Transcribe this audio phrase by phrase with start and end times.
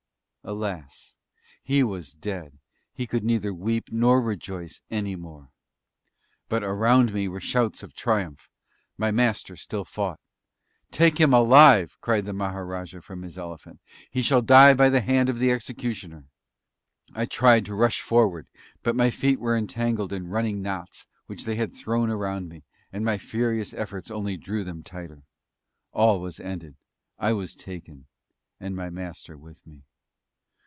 [0.43, 1.17] Alas!
[1.61, 2.57] he was dead;
[2.91, 5.51] he could neither weep or rejoice any more!...
[6.49, 8.49] But around me were shouts of triumph.
[8.97, 10.19] My Master still fought.
[10.89, 13.81] "Take him alive!" cried the Maharajah from his elephant.
[14.09, 16.25] "He shall die by the hand of the executioner!"
[17.13, 18.47] I tried to rush forward
[18.81, 23.05] but my feet were entangled in running knots which they had thrown around me, and
[23.05, 25.21] my furious efforts only drew them tighter.
[25.91, 26.77] All was ended.
[27.19, 28.07] I was taken;
[28.59, 29.83] and my Master with me.